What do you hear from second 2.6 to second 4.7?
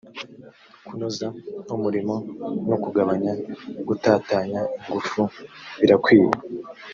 no kugabanya gutatanya